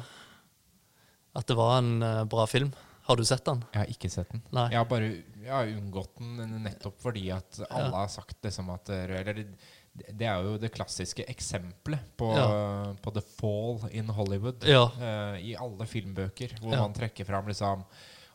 At 1.33 1.47
det 1.49 1.55
var 1.57 1.77
en 1.81 1.95
uh, 2.03 2.23
bra 2.29 2.45
film. 2.49 2.71
Har 3.03 3.17
du 3.19 3.25
sett 3.27 3.43
den? 3.45 3.63
Jeg 3.73 3.81
har 3.81 3.89
ikke 3.91 4.09
sett 4.13 4.29
den. 4.31 4.43
Nei. 4.55 4.67
Jeg 4.71 4.79
har 4.79 4.87
bare 4.87 5.07
jeg 5.43 5.51
har 5.51 5.71
unngått 5.73 6.13
den 6.21 6.53
nettopp 6.63 7.01
fordi 7.03 7.25
at 7.35 7.57
alle 7.69 7.89
Ja. 7.89 7.97
har 8.05 8.07
sagt 8.13 8.37
liksom 8.45 8.69
at 8.71 8.87
Eller 8.95 9.33
det, 9.35 9.47
det 10.07 10.25
er 10.29 10.39
jo 10.45 10.53
det 10.57 10.69
klassiske 10.71 11.25
eksempelet 11.27 11.99
på, 12.17 12.29
på 13.03 13.13
The 13.17 13.21
Fall 13.33 13.89
in 13.91 14.07
Hollywood. 14.07 14.63
Ja. 14.63 14.85
Uh, 14.95 15.35
I 15.43 15.51
alle 15.59 15.85
filmbøker 15.89 16.55
hvor 16.61 16.71
Ja. 16.77 16.79
man 16.85 16.93
trekker 16.95 17.25
fram 17.27 17.49
liksom 17.51 17.83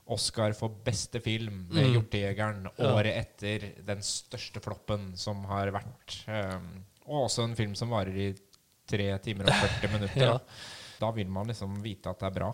Oscar 0.08 0.52
for 0.56 0.68
beste 0.84 1.20
film 1.20 1.66
med 1.70 1.84
Mm. 1.87 1.94
'Hjortejegeren' 1.94 2.68
Ja. 2.78 2.92
året 2.92 3.16
etter 3.16 3.73
den 3.87 3.99
største 4.04 4.61
floppen 4.61 5.16
som 5.16 5.44
har 5.44 5.68
vært. 5.70 6.25
Um, 6.28 6.84
og 7.06 7.25
også 7.28 7.44
en 7.44 7.56
film 7.56 7.75
som 7.75 7.88
varer 7.90 8.16
i 8.16 8.34
tre 8.88 9.07
timer 9.25 9.49
og 9.50 9.62
40 9.62 9.92
minutter. 9.95 10.25
Ja. 10.25 10.35
da. 10.38 10.75
Da 10.99 11.12
vil 11.14 11.28
man 11.30 11.47
liksom 11.47 11.76
vite 11.85 12.11
at 12.11 12.18
det 12.25 12.26
er 12.26 12.35
bra. 12.35 12.49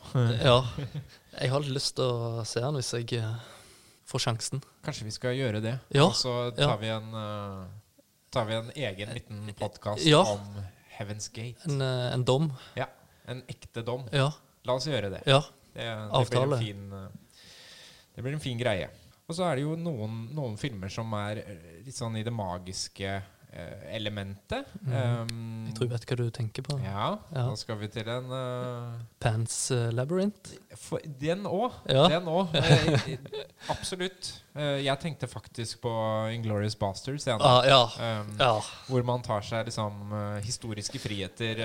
ja. 0.45 0.57
Jeg 1.41 1.51
har 1.55 1.65
lyst 1.65 1.95
til 1.97 2.05
å 2.05 2.43
se 2.45 2.61
den 2.61 2.77
hvis 2.77 2.91
jeg 2.99 3.15
eh, 3.23 3.39
får 4.11 4.25
sjansen. 4.27 4.61
Kanskje 4.85 5.07
vi 5.09 5.15
skal 5.17 5.39
gjøre 5.39 5.63
det. 5.65 5.79
Ja, 5.97 6.05
Og 6.11 6.17
så 6.19 6.35
tar, 6.53 6.75
ja. 6.75 6.77
vi 6.83 6.91
en, 6.93 7.09
uh, 7.17 8.05
tar 8.35 8.45
vi 8.51 8.59
en 8.59 8.69
egen 8.77 9.15
liten 9.17 9.47
podkast 9.57 10.05
Ja. 10.05 10.21
om 10.29 10.59
Heaven's 10.99 11.31
Gate. 11.33 11.57
En, 11.71 11.81
eh, 11.81 12.11
en 12.13 12.25
dom. 12.29 12.51
Ja, 12.77 12.91
En 13.27 13.41
ekte 13.49 13.81
dom. 13.81 14.05
Ja. 14.13 14.29
La 14.69 14.75
oss 14.77 14.85
gjøre 14.91 15.09
det. 15.17 15.23
ja. 15.27 15.41
Det, 15.75 15.83
det, 15.83 16.29
blir, 16.31 16.45
en 16.45 16.61
fin, 16.61 16.83
eh, 16.93 17.41
det 18.15 18.23
blir 18.23 18.37
en 18.37 18.43
fin 18.45 18.59
greie. 18.61 18.85
Og 19.27 19.35
så 19.35 19.43
er 19.49 19.57
det 19.59 19.65
jo 19.65 19.73
noen, 19.81 20.21
noen 20.37 20.53
filmer 20.61 20.93
som 20.93 21.09
er 21.19 21.41
eh, 21.41 21.65
litt 21.83 21.97
sånn 21.97 22.15
i 22.21 22.23
det 22.23 22.31
magiske 22.31 23.17
eh, 23.55 23.95
elementet. 23.97 24.67
Um, 24.85 24.91
Mhm. 24.95 25.67
Jeg 25.69 25.75
tror 25.79 25.87
jeg 25.87 25.93
vet 25.95 26.05
hva 26.11 26.17
du 26.19 26.31
tenker 26.31 26.63
på. 26.67 26.75
ja, 26.83 27.07
Ja. 27.35 27.45
da 27.49 27.55
skal 27.57 27.79
vi 27.81 27.89
til 27.89 28.09
en 28.09 28.27
uh, 28.31 28.99
Pants 29.21 29.71
uh, 29.71 29.89
Labyrinth. 29.95 30.53
for, 30.77 31.01
Den 31.21 31.45
òg. 31.49 31.73
Ja. 31.89 32.09
Den 32.09 32.27
òg. 32.29 32.53
absolutt. 33.73 34.29
Uh, 34.55 34.79
jeg 34.85 34.99
tenkte 35.03 35.27
faktisk 35.31 35.81
på 35.83 35.93
Inglorious 36.35 36.77
Bastards. 36.79 37.27
Ah, 37.29 37.65
ja. 37.67 37.81
Um, 38.21 38.35
ja. 38.39 38.53
Hvor 38.89 39.03
man 39.07 39.23
tar 39.23 39.43
seg 39.47 39.67
liksom 39.71 40.13
historiske 40.45 41.01
friheter 41.03 41.63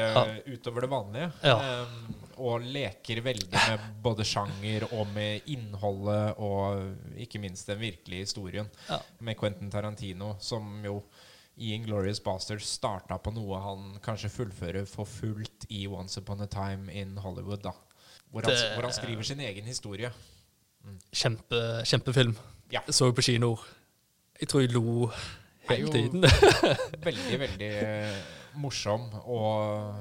utover 0.48 0.82
det 0.86 0.90
vanlige. 0.92 1.32
Um, 1.44 2.16
og 2.40 2.64
leker 2.64 3.20
veldig 3.26 3.52
med 3.52 3.88
både 4.02 4.24
sjanger 4.24 4.86
og 4.96 5.10
med 5.14 5.42
innholdet 5.52 6.38
og 6.40 7.20
ikke 7.20 7.42
minst 7.44 7.68
den 7.68 7.82
virkelige 7.82 8.24
historien. 8.30 8.70
Med 9.20 9.38
Quentin 9.40 9.70
Tarantino, 9.72 10.36
som 10.40 10.80
jo 10.86 11.02
i 11.60 11.74
Inglorious 11.76 12.22
Bastards 12.24 12.70
starta 12.80 13.18
på 13.20 13.34
noe 13.36 13.60
han 13.62 13.98
kanskje 14.06 14.30
fullfører 14.32 14.86
for 14.88 15.06
fullt 15.10 15.66
i 15.76 15.86
Once 15.92 16.18
Upon 16.22 16.42
a 16.42 16.48
Time 16.48 16.88
in 16.94 17.18
Hollywood. 17.20 17.62
da 17.64 17.74
Hvor 18.32 18.46
han, 18.46 18.54
Det- 18.54 18.74
hvor 18.76 18.84
han 18.88 18.94
skriver 18.94 19.24
sin 19.24 19.40
egen 19.40 19.66
historie. 19.66 20.12
Kjempe, 21.12 21.60
kjempefilm. 21.86 22.36
Ja. 22.72 22.82
Jeg 22.88 22.94
så 22.96 23.12
på 23.12 23.22
kino. 23.26 23.56
Jeg 24.40 24.48
tror 24.50 24.62
jeg 24.62 24.72
lo 24.72 25.10
hele 25.70 25.92
tiden. 25.92 26.24
veldig, 27.08 27.40
veldig 27.46 27.70
eh, 27.84 28.16
morsom 28.56 29.10
og 29.26 29.96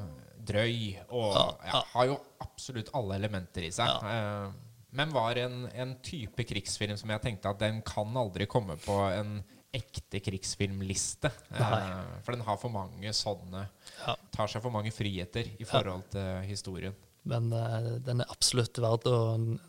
drøy. 0.49 0.95
Og 1.11 1.35
Ja, 1.35 1.45
ja, 1.65 1.73
ja. 1.75 1.83
har 1.95 2.07
jo 2.13 2.19
absolutt 2.45 2.91
alle 2.95 3.19
elementer 3.19 3.67
i 3.67 3.71
seg. 3.75 3.89
Ja. 4.03 4.53
men 4.91 5.11
var 5.13 5.37
en, 5.37 5.67
en 5.75 5.97
type 6.03 6.45
krigsfilm 6.49 6.97
som 6.97 7.11
jeg 7.13 7.21
tenkte 7.21 7.51
at 7.51 7.59
den 7.61 7.83
kan 7.85 8.15
aldri 8.17 8.47
komme 8.49 8.77
på 8.81 8.95
en 9.13 9.43
ekte 9.75 10.21
krigsfilmliste. 10.25 11.31
Eh, 11.53 11.89
for 12.25 12.33
den 12.33 12.45
har 12.47 12.57
for 12.61 12.73
mange 12.73 13.13
sånne 13.17 13.67
Ja. 14.07 14.15
Tar 14.33 14.49
seg 14.49 14.63
for 14.65 14.73
mange 14.73 14.93
friheter 14.95 15.49
i 15.59 15.67
forhold 15.69 16.07
til 16.13 16.45
historien. 16.49 16.95
Men 17.29 17.51
uh, 17.53 17.99
den 18.01 18.23
er 18.23 18.31
absolutt 18.33 18.79
verdt 18.81 19.09
å 19.11 19.17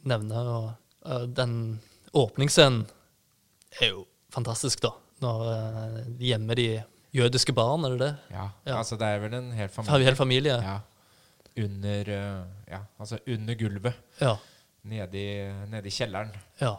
nevne. 0.08 0.44
Og 0.54 0.68
uh, 1.04 1.26
den 1.28 1.80
åpningsscenen 2.16 2.86
er 3.82 3.92
jo 3.92 4.06
fantastisk, 4.32 4.80
da. 4.86 4.94
Når 5.20 5.42
uh, 5.50 5.98
de 6.20 6.30
gjemmer 6.30 6.56
de 6.62 6.68
jødiske 7.18 7.56
barn, 7.58 7.84
er 7.90 7.98
det 7.98 8.00
det? 8.06 8.12
Ja, 8.32 8.46
Ja. 8.70 8.78
altså 8.78 8.96
Det 9.02 9.10
er 9.10 9.20
vel 9.26 9.34
en 9.42 9.52
hel 9.58 9.68
familie. 9.74 10.06
Hel 10.08 10.16
familie? 10.20 10.60
Ja. 10.64 10.78
Under, 11.60 12.14
ja, 12.70 12.80
altså 13.02 13.18
under 13.28 13.58
gulvet. 13.60 13.98
Ja. 14.22 14.38
Nede 14.88 15.18
i, 15.20 15.34
nede 15.68 15.90
i 15.90 15.92
kjelleren. 15.92 16.32
ja. 16.62 16.78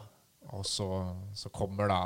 Og 0.51 0.65
så, 0.65 0.87
så 1.37 1.47
kommer 1.53 1.87
da 1.87 1.99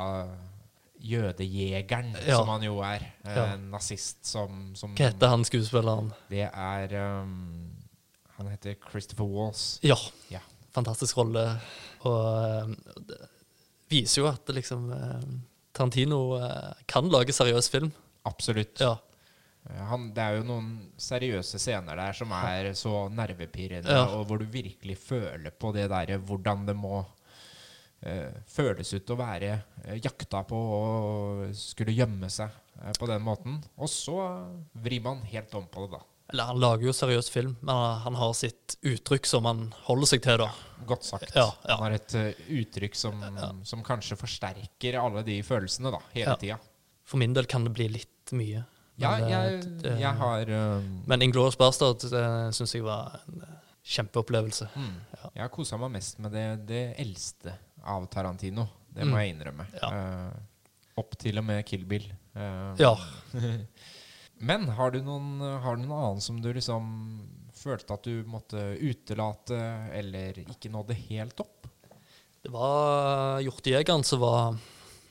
jødejegeren, 1.00 2.14
Ja. 2.26 2.36
som 2.38 2.48
han 2.48 2.62
jo 2.62 2.78
er. 2.80 3.02
eh, 3.24 3.34
Ja. 3.36 3.44
En 3.54 3.70
nazist 3.70 4.24
som, 4.26 4.74
som 4.74 4.94
Hva 4.94 5.10
heter 5.10 5.28
han 5.28 5.44
skuespilleren? 5.44 6.12
Det 6.30 6.48
er 6.52 6.94
um, 7.22 7.72
Han 8.38 8.46
heter 8.48 8.74
Christopher 8.90 9.24
Walls. 9.26 9.78
Ja. 9.82 9.96
Ja. 10.30 10.40
Fantastisk 10.74 11.16
rolle. 11.16 11.60
Og 12.04 12.44
eh, 12.44 12.74
det 13.08 13.18
viser 13.88 14.22
jo 14.22 14.28
at 14.28 14.44
det 14.46 14.56
liksom 14.58 14.90
eh, 14.92 15.22
Tarantino 15.72 16.36
eh, 16.38 16.72
kan 16.86 17.08
lage 17.08 17.32
seriøs 17.32 17.70
film. 17.70 17.92
Absolutt. 18.28 18.80
Ja. 18.80 18.96
Eh, 19.70 19.80
Han, 19.88 20.10
det 20.14 20.22
er 20.22 20.36
jo 20.36 20.44
noen 20.44 20.90
seriøse 21.00 21.58
scener 21.58 21.96
der 21.96 22.12
som 22.12 22.30
er 22.32 22.72
så 22.74 23.08
nervepirrende, 23.10 23.88
Ja. 23.88 24.04
og 24.18 24.26
hvor 24.28 24.38
du 24.38 24.44
virkelig 24.44 24.98
føler 24.98 25.50
på 25.50 25.72
det 25.72 25.88
derre 25.90 26.18
hvordan 26.18 26.66
det 26.66 26.76
må 26.76 27.04
føles 28.46 28.92
ut 28.94 29.10
å 29.10 29.16
være 29.18 29.52
eh, 29.84 29.96
jakta 30.04 30.42
på 30.48 30.56
og 30.56 31.54
skulle 31.56 31.94
gjemme 31.96 32.28
seg 32.30 32.50
eh, 32.82 32.92
på 32.98 33.08
den 33.10 33.22
måten. 33.24 33.56
Og 33.80 33.88
så 33.90 34.18
vrir 34.84 35.02
man 35.06 35.22
helt 35.30 35.54
om 35.58 35.66
på 35.72 35.86
det, 35.86 35.96
da. 35.96 36.02
Eller 36.32 36.48
han 36.50 36.58
lager 36.58 36.88
jo 36.88 36.92
seriøs 36.96 37.28
film, 37.30 37.52
men 37.62 37.76
han 38.02 38.16
har 38.18 38.32
sitt 38.34 38.74
uttrykk 38.82 39.28
som 39.30 39.46
han 39.46 39.68
holder 39.86 40.10
seg 40.10 40.24
til, 40.24 40.40
da. 40.42 40.48
Godt 40.90 41.04
sagt. 41.06 41.30
Ja, 41.38 41.44
ja. 41.62 41.76
Han 41.76 41.84
har 41.86 41.94
et 42.00 42.14
eh, 42.18 42.40
uttrykk 42.60 42.96
som, 42.98 43.20
som 43.66 43.84
kanskje 43.86 44.18
forsterker 44.18 44.98
alle 44.98 45.22
de 45.26 45.38
følelsene 45.46 45.92
da, 45.94 46.00
hele 46.16 46.32
Ja. 46.34 46.40
tida. 46.40 46.56
For 47.06 47.22
min 47.22 47.32
del 47.36 47.46
kan 47.46 47.62
det 47.62 47.70
bli 47.76 47.86
litt 47.94 48.32
mye. 48.34 48.64
Ja, 48.98 49.12
Men, 49.12 49.22
eh, 49.22 49.30
jeg, 49.30 49.60
det- 49.84 49.98
jeg 50.00 50.14
har 50.18 50.50
um, 50.80 50.86
Men 51.06 51.22
Inglorious 51.22 51.54
Bastard 51.60 52.00
syns 52.56 52.72
jeg 52.74 52.82
var 52.82 53.20
en 53.28 53.42
eh, 53.46 53.56
kjempeopplevelse. 53.86 54.66
mm, 54.74 54.94
Ja. 55.20 55.30
Jeg 55.36 55.42
har 55.44 55.48
kosa 55.54 55.78
meg 55.78 55.92
mest 55.94 56.18
med 56.18 56.32
det, 56.32 56.46
det 56.66 56.82
eldste 56.98 57.54
av 57.86 58.06
Tarantino. 58.12 58.66
Det 58.92 59.04
Mm. 59.04 59.10
må 59.12 59.18
jeg 59.22 59.34
innrømme. 59.34 59.66
Ja. 59.80 59.88
Uh, 59.92 60.32
opp 60.98 61.16
til 61.20 61.38
og 61.38 61.44
med 61.44 61.64
Kill 61.68 61.84
Bill. 61.84 62.06
Uh, 62.36 62.74
Ja. 62.80 62.94
Men 64.38 64.66
har 64.76 64.90
du, 64.92 64.98
noen, 65.00 65.40
har 65.40 65.76
du 65.78 65.82
noen 65.86 65.96
annen 65.96 66.20
som 66.20 66.40
du 66.44 66.50
liksom 66.52 66.88
følte 67.56 67.94
at 67.96 68.04
du 68.04 68.22
måtte 68.28 68.60
utelate, 68.84 69.56
eller 69.96 70.36
ikke 70.44 70.68
nådde 70.72 70.96
helt 71.08 71.40
opp? 71.40 71.68
Det 72.44 72.52
var 72.52 73.40
Hjortejegeren 73.42 74.04
som 74.04 74.20
var 74.20 74.58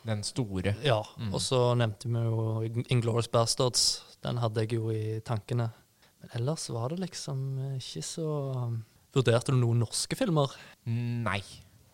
Den 0.05 0.21
store. 0.23 0.75
Ja. 0.85 0.99
Mm. 1.17 1.31
Og 1.33 1.41
så 1.41 1.73
nevnte 1.75 2.05
vi 2.07 2.21
jo 2.21 2.83
Inglorious 2.93 3.27
Bastards. 3.33 4.03
Den 4.21 4.37
hadde 4.37 4.61
jeg 4.61 4.77
jo 4.77 4.91
i 4.93 5.17
tankene. 5.25 5.71
Men 6.21 6.29
ellers 6.37 6.67
var 6.69 6.93
det 6.93 6.99
liksom 7.01 7.41
ikke 7.79 8.03
så 8.05 8.27
Vurderte 9.15 9.53
du 9.53 9.57
noen 9.57 9.79
norske 9.81 10.13
filmer? 10.19 10.51
Nei, 10.85 11.39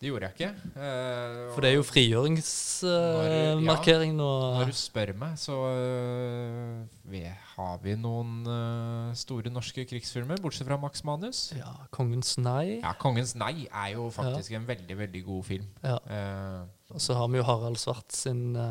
det 0.02 0.10
gjorde 0.10 0.26
jeg 0.26 0.34
ikke. 0.34 0.50
Eh, 0.82 1.54
For 1.54 1.62
det 1.62 1.68
er 1.70 1.76
jo 1.76 1.84
frigjøringsmarkering 1.86 4.12
nå. 4.18 4.30
Når 4.58 4.66
du 4.72 4.76
spør 4.76 5.12
meg, 5.20 5.32
så 5.38 5.54
øh, 5.70 6.82
vi, 7.12 7.20
har 7.52 7.76
vi 7.84 7.92
noen 8.00 8.32
uh, 8.48 9.12
store 9.18 9.50
norske 9.54 9.84
krigsfilmer, 9.88 10.40
bortsett 10.42 10.66
fra 10.66 10.78
Max 10.82 11.04
Manus. 11.06 11.38
Ja, 11.56 11.70
Kongens 11.94 12.34
nei. 12.42 12.80
Ja, 12.80 12.92
'Kongens 12.98 13.34
nei' 13.38 13.68
er 13.70 13.90
jo 13.94 14.08
faktisk 14.14 14.52
en 14.58 14.66
veldig, 14.68 14.96
veldig 15.04 15.22
god 15.28 15.42
film. 15.46 15.66
Ja. 15.84 15.96
Eh, 16.10 16.62
Og 16.92 17.00
så 17.00 17.14
har 17.16 17.28
vi 17.32 17.36
jo 17.38 17.44
Harald 17.48 17.76
Svart 17.80 18.10
sin 18.12 18.56
uh, 18.56 18.62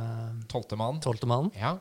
'Tolvte 0.52 0.76
mann'. 0.78 1.00
Tolvte 1.02 1.26
mann. 1.32 1.48
Ja. 1.56 1.78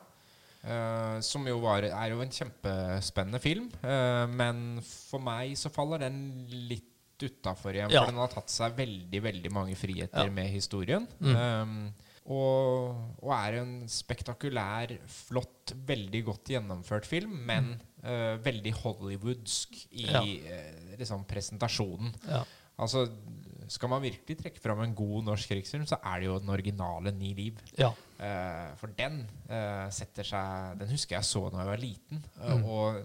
Uh, 0.61 1.17
som 1.25 1.41
jo 1.49 1.57
var, 1.59 1.81
er 1.83 2.09
jo 2.13 2.21
en 2.21 2.29
kjempespennende 2.29 3.39
film. 3.41 3.71
uh, 3.83 4.27
men 4.29 4.77
for 4.85 5.17
meg 5.19 5.57
så 5.57 5.69
faller 5.73 5.97
den 6.07 6.45
litt 6.69 6.90
utafor 7.29 7.73
igjen, 7.75 7.89
Ja. 7.93 8.03
for 8.05 8.11
den 8.11 8.19
har 8.21 8.27
tatt 8.33 8.49
seg 8.49 8.75
veldig 8.77 9.21
veldig 9.23 9.51
mange 9.51 9.75
friheter 9.75 10.25
Ja. 10.25 10.31
med 10.31 10.49
historien. 10.49 11.07
Mm. 11.19 11.35
Um, 11.35 11.93
og, 12.31 12.95
og 13.23 13.31
er 13.33 13.59
en 13.61 13.87
spektakulær, 13.89 14.93
flott, 15.09 15.73
veldig 15.87 16.23
godt 16.27 16.51
gjennomført 16.53 17.05
film, 17.09 17.33
men 17.47 17.73
uh, 18.05 18.37
veldig 18.45 18.73
hollywoodsk 18.83 19.75
i 19.91 20.05
Ja. 20.11 20.21
uh, 20.21 20.97
liksom 20.99 21.25
presentasjonen. 21.25 22.13
Ja. 22.29 22.43
Altså, 22.81 23.07
skal 23.71 23.89
man 23.89 24.01
virkelig 24.03 24.37
trekke 24.41 24.59
fram 24.61 24.79
en 24.83 24.93
god 24.95 25.23
norsk 25.27 25.49
krigsfilm, 25.51 25.85
så 25.87 25.97
er 26.03 26.19
det 26.19 26.25
jo 26.27 26.39
den 26.39 26.49
originale 26.49 27.11
Ni 27.11 27.33
liv. 27.33 27.57
ja. 27.77 27.91
Uh, 28.21 28.75
for 28.77 28.87
den 28.93 29.23
uh, 29.49 29.87
setter 29.89 30.21
seg 30.23 30.77
Den 30.77 30.91
husker 30.93 31.15
jeg 31.15 31.25
så 31.25 31.49
da 31.49 31.57
jeg 31.63 31.69
var 31.71 31.77
liten. 31.81 32.19
Uh, 32.37 32.51
Mm. 32.57 32.65
Og 32.69 32.99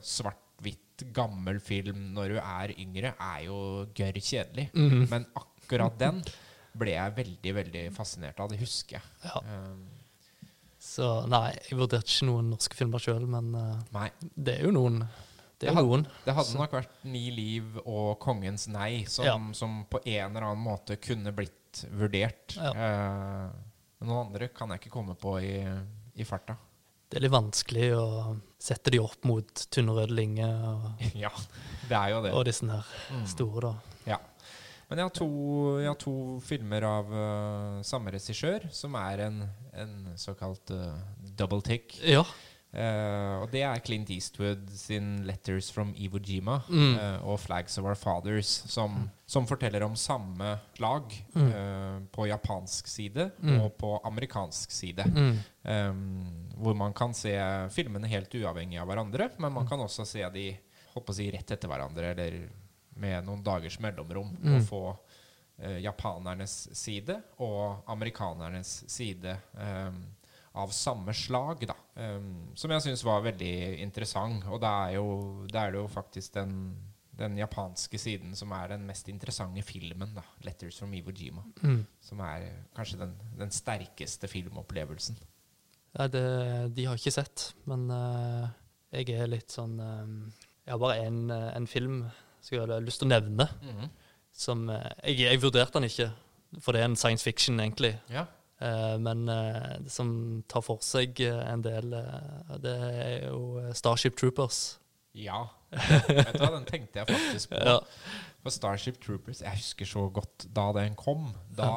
gammel 1.12 1.60
film 1.60 2.12
når 2.16 2.28
du 2.28 2.38
er 2.40 2.72
yngre, 2.78 3.14
er 3.20 3.44
jo 3.46 3.86
gørr 3.94 4.20
kjedelig. 4.20 4.68
Mm. 4.74 5.06
Men 5.10 5.26
akkurat 5.36 5.98
den 5.98 6.22
ble 6.76 6.92
jeg 6.92 7.14
veldig 7.16 7.54
veldig 7.54 7.84
fascinert 7.96 8.40
av. 8.40 8.48
Det 8.52 8.58
husker 8.60 8.98
jeg. 8.98 9.02
ja. 9.24 9.40
Um, 9.40 9.86
Så 10.86 11.06
nei, 11.28 11.50
jeg 11.68 11.76
vurderte 11.78 12.06
ikke 12.06 12.26
noen 12.28 12.50
norske 12.52 12.76
filmer 12.78 13.02
sjøl, 13.02 13.24
men 13.26 13.48
uh, 13.56 14.08
det 14.36 14.58
er 14.60 14.64
jo 14.68 14.70
noen. 14.76 15.00
Det 15.58 15.70
Det 15.70 15.74
had- 15.74 16.06
Det 16.24 16.34
hadde 16.34 16.46
Så- 16.50 16.58
nok 16.58 16.70
vært 16.72 17.04
Ni 17.04 17.30
liv 17.30 17.78
og 17.86 18.18
Kongens 18.20 18.68
nei 18.68 19.04
som, 19.04 19.24
Ja. 19.24 19.38
som 19.52 19.86
på 19.90 19.98
en 20.06 20.30
eller 20.36 20.42
annen 20.50 20.62
måte 20.62 20.96
kunne 21.00 21.32
blitt 21.32 21.52
vurdert. 21.90 22.56
Ja. 22.56 22.70
Eh, 22.72 23.50
men 24.00 24.08
noen 24.08 24.26
andre 24.26 24.48
kan 24.48 24.68
jeg 24.68 24.80
ikke 24.80 24.90
komme 24.92 25.14
på 25.16 25.40
i, 25.42 25.64
i 26.20 26.24
farta. 26.24 26.56
Det 27.08 27.18
er 27.20 27.22
litt 27.26 27.34
vanskelig 27.34 27.90
å 27.94 28.06
sette 28.58 28.90
de 28.90 28.98
opp 28.98 29.22
mot 29.28 29.46
Tynne 29.70 29.94
røde 29.94 30.14
linje 30.16 30.46
og, 30.48 31.04
ja, 31.24 31.30
det 31.88 31.98
er 32.00 32.08
jo 32.14 32.22
det. 32.24 32.32
og 32.34 32.44
disse 32.48 32.66
her 32.66 32.88
Mm. 33.14 33.26
store, 33.30 33.60
da. 33.70 34.00
Ja. 34.10 34.18
Men 34.88 34.98
jeg 35.00 35.06
har 35.08 35.14
to, 35.18 35.28
jeg 35.82 35.88
har 35.90 35.96
to 35.98 36.12
filmer 36.46 36.84
av 36.86 37.08
uh, 37.10 37.78
samme 37.86 38.10
regissør, 38.14 38.68
som 38.74 38.94
er 39.00 39.22
en, 39.24 39.40
en 39.74 39.94
såkalt 40.18 40.70
uh, 40.74 40.92
double 41.38 41.58
tick. 41.66 41.96
Ja. 42.06 42.22
Eh, 42.72 43.34
og 43.40 43.50
det 43.52 43.62
er 43.64 43.78
Clint 43.80 44.10
Eastwood 44.10 44.68
sin 44.70 45.24
'Letters 45.24 45.70
from 45.72 45.94
Iwo 45.96 46.18
Jima' 46.18 46.60
Mm. 46.68 46.94
uh, 46.98 47.28
og 47.28 47.38
'Flags 47.40 47.78
of 47.78 47.84
Our 47.84 47.94
Fathers', 47.94 48.68
som, 48.68 49.10
som 49.26 49.46
forteller 49.46 49.82
om 49.82 49.94
samme 49.96 50.58
lag 50.78 51.02
Mm. 51.34 51.46
uh, 51.46 52.00
på 52.12 52.26
japansk 52.28 52.86
side 52.86 53.30
Mm. 53.40 53.60
og 53.60 53.78
på 53.78 54.00
amerikansk 54.04 54.70
side. 54.70 55.04
Mm. 55.06 55.38
Um, 55.64 56.50
hvor 56.56 56.74
man 56.76 56.92
kan 56.92 57.14
se 57.14 57.32
filmene 57.70 58.06
helt 58.08 58.30
uavhengig 58.34 58.78
av 58.80 58.86
hverandre, 58.88 59.30
men 59.38 59.52
man 59.52 59.66
kan 59.66 59.78
også 59.80 60.04
se 60.06 60.28
de 60.30 60.56
si, 61.12 61.30
rett 61.30 61.50
etter 61.50 61.68
hverandre, 61.68 62.10
eller 62.10 62.48
med 62.96 63.24
noen 63.24 63.42
dagers 63.42 63.78
mellomrom, 63.80 64.36
Mm. 64.42 64.56
og 64.56 64.62
få 64.62 64.96
japanernes 65.82 66.68
side 66.76 67.22
og 67.38 67.82
amerikanernes 67.88 68.84
side 68.90 69.38
um, 69.54 70.04
av 70.56 70.74
samme 70.74 71.14
slag, 71.16 71.64
da. 71.68 71.76
Um, 72.00 72.50
som 72.58 72.72
jeg 72.72 72.84
syns 72.86 73.04
var 73.06 73.24
veldig 73.24 73.54
interessant. 73.84 74.44
Og 74.50 74.60
da 74.62 74.72
er 74.88 74.98
jo, 74.98 75.06
det 75.50 75.60
er 75.60 75.78
jo 75.78 75.86
faktisk 75.92 76.34
den, 76.36 76.58
den 77.16 77.38
japanske 77.40 78.00
siden 78.00 78.36
som 78.38 78.52
er 78.56 78.74
den 78.74 78.84
mest 78.88 79.08
interessante 79.12 79.64
filmen, 79.66 80.14
da. 80.16 80.24
'Letters 80.44 80.80
from 80.80 80.94
Iwo 80.96 81.14
Jima'. 81.14 81.46
Mm. 81.62 81.82
Som 82.00 82.20
er 82.26 82.50
kanskje 82.76 83.00
den, 83.04 83.16
den 83.38 83.54
sterkeste 83.54 84.28
filmopplevelsen. 84.32 85.18
Nei, 85.96 86.06
det, 86.12 86.28
de 86.76 86.84
har 86.84 86.98
ikke 86.98 87.14
sett, 87.14 87.50
men 87.64 87.88
uh, 87.88 88.48
jeg 88.94 89.16
er 89.16 89.30
litt 89.30 89.52
sånn 89.52 89.76
eh, 89.82 90.06
Jeg 90.66 90.74
har 90.74 90.80
bare 90.82 91.06
en, 91.06 91.20
eh, 91.32 91.50
en 91.56 91.68
film 91.70 92.04
som 92.40 92.54
jeg 92.54 92.62
har 92.62 92.84
lyst 92.84 93.02
til 93.02 93.08
å 93.08 93.14
nevne. 93.14 93.48
Som 94.36 94.68
eh, 94.70 94.90
jeg, 95.10 95.26
jeg 95.26 95.42
vurderte 95.42 95.78
den 95.78 95.88
ikke, 95.90 96.10
for 96.62 96.76
det 96.76 96.82
er 96.82 96.90
en 96.90 96.98
science 96.98 97.26
fiction, 97.26 97.58
egentlig. 97.62 97.96
Ja. 98.12 98.26
Eh, 98.60 98.96
men 99.02 99.28
eh, 99.28 99.76
det 99.84 99.92
som 99.92 100.10
tar 100.48 100.64
for 100.64 100.84
seg 100.84 101.20
eh, 101.24 101.42
en 101.50 101.64
del, 101.64 101.92
det 102.62 102.76
er 102.88 103.28
jo 103.28 103.72
Starship 103.76 104.16
Troopers. 104.18 104.78
Ja. 105.16 105.46
Vet 105.76 106.36
du 106.36 106.42
hva, 106.42 106.52
den 106.54 106.68
tenkte 106.68 107.02
jeg 107.02 107.10
faktisk 107.10 107.52
på. 107.52 107.60
Ja. 107.60 107.80
For 108.44 108.54
Starship 108.54 109.00
Troopers 109.02 109.40
Jeg 109.42 109.58
husker 109.58 109.88
så 109.88 110.04
godt 110.14 110.46
da 110.54 110.68
den 110.76 110.94
kom. 110.98 111.30
Da 111.56 111.70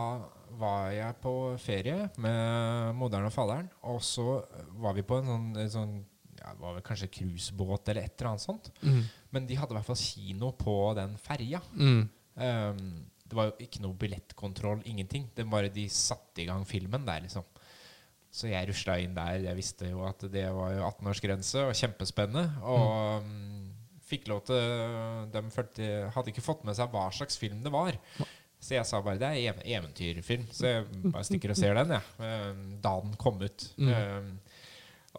var 0.60 0.92
jeg 0.92 1.16
på 1.24 1.34
ferie 1.62 2.10
med 2.20 2.96
moderen 3.00 3.30
og 3.30 3.34
faderen, 3.34 3.70
og 3.88 4.02
så 4.04 4.42
var 4.82 4.96
vi 4.98 5.06
på 5.08 5.20
en 5.20 5.30
sånn, 5.30 5.52
en 5.62 5.72
sånn 5.74 5.94
ja, 6.40 6.54
det 6.56 6.64
var 6.64 6.76
vel 6.78 6.84
kanskje 6.86 7.10
cruisebåt 7.12 7.90
eller 7.92 8.08
et 8.08 8.14
eller 8.16 8.32
annet 8.32 8.44
sånt. 8.44 8.70
Mm. 8.82 9.02
Men 9.36 9.48
de 9.48 9.58
hadde 9.60 9.76
i 9.76 9.78
hvert 9.78 9.88
fall 9.90 10.00
kino 10.00 10.52
på 10.56 10.76
den 10.98 11.18
ferja. 11.20 11.60
Mm. 11.76 12.04
Um, 12.40 12.84
Det 13.30 13.38
var 13.38 13.52
jo 13.52 13.56
ikke 13.62 13.82
noe 13.84 13.94
billettkontroll, 14.02 14.82
ingenting. 14.90 15.28
Det 15.36 15.46
var 15.46 15.60
bare 15.60 15.70
de 15.74 15.86
satte 15.94 16.42
i 16.42 16.48
gang 16.50 16.64
filmen 16.66 17.06
der, 17.06 17.22
liksom. 17.28 17.46
Så 18.30 18.50
jeg 18.50 18.68
rusla 18.70 18.96
inn 19.02 19.14
der. 19.18 19.40
Jeg 19.48 19.58
visste 19.58 19.88
jo 19.90 20.04
at 20.06 20.22
det 20.34 20.48
var 20.54 20.74
jo 20.76 20.84
18-årsgrense 20.88 21.64
og 21.68 21.78
kjempespennende. 21.78 22.44
Og 22.62 23.24
mm. 23.26 23.70
fikk 24.10 24.28
lov 24.30 24.44
til 24.50 25.32
De 25.34 25.42
følte, 25.54 25.88
hadde 26.14 26.30
ikke 26.34 26.46
fått 26.46 26.66
med 26.68 26.78
seg 26.78 26.92
hva 26.94 27.08
slags 27.14 27.38
film 27.42 27.64
det 27.66 27.72
var. 27.74 27.98
Så 28.60 28.76
jeg 28.76 28.86
sa 28.90 29.00
bare 29.02 29.18
det 29.22 29.30
er 29.30 29.54
ev- 29.54 29.64
eventyrfilm. 29.78 30.46
Så 30.54 30.68
jeg 30.68 30.86
bare 31.14 31.26
stikker 31.26 31.54
og 31.54 31.58
ser 31.58 31.78
den, 31.80 31.94
jeg. 31.96 32.06
Ja. 32.20 32.54
Da 32.86 32.94
den 33.06 33.14
kom 33.22 33.40
ut. 33.42 33.70
Mm. 33.80 33.90
Eh, 33.94 34.58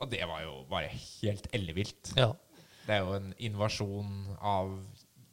Og 0.01 0.11
det 0.13 0.23
var 0.31 0.43
jo 0.45 0.61
bare 0.71 0.91
helt 0.95 1.49
ellevilt. 1.57 2.13
Ja. 2.19 2.31
Det 2.87 2.95
er 2.95 3.03
jo 3.07 3.17
en 3.19 3.33
invasjon 3.39 4.13
av 4.39 4.71